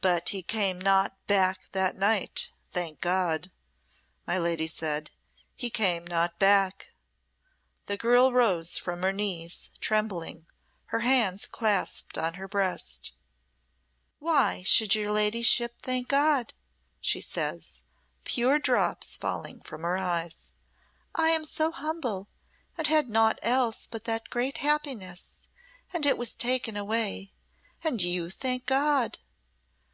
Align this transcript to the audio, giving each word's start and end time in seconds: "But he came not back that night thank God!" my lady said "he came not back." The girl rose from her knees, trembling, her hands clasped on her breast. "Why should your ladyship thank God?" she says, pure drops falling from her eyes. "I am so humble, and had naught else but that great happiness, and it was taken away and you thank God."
"But 0.00 0.28
he 0.28 0.44
came 0.44 0.80
not 0.80 1.16
back 1.26 1.66
that 1.72 1.96
night 1.96 2.52
thank 2.70 3.00
God!" 3.00 3.50
my 4.28 4.38
lady 4.38 4.68
said 4.68 5.10
"he 5.56 5.70
came 5.70 6.06
not 6.06 6.38
back." 6.38 6.92
The 7.86 7.96
girl 7.96 8.32
rose 8.32 8.78
from 8.78 9.02
her 9.02 9.12
knees, 9.12 9.70
trembling, 9.80 10.46
her 10.86 11.00
hands 11.00 11.48
clasped 11.48 12.16
on 12.16 12.34
her 12.34 12.46
breast. 12.46 13.14
"Why 14.20 14.62
should 14.62 14.94
your 14.94 15.10
ladyship 15.10 15.82
thank 15.82 16.06
God?" 16.06 16.54
she 17.00 17.20
says, 17.20 17.80
pure 18.22 18.60
drops 18.60 19.16
falling 19.16 19.60
from 19.62 19.82
her 19.82 19.96
eyes. 19.98 20.52
"I 21.16 21.30
am 21.30 21.42
so 21.44 21.72
humble, 21.72 22.28
and 22.76 22.86
had 22.86 23.10
naught 23.10 23.40
else 23.42 23.88
but 23.88 24.04
that 24.04 24.30
great 24.30 24.58
happiness, 24.58 25.48
and 25.92 26.06
it 26.06 26.16
was 26.16 26.36
taken 26.36 26.76
away 26.76 27.32
and 27.82 28.00
you 28.00 28.30
thank 28.30 28.64
God." 28.64 29.18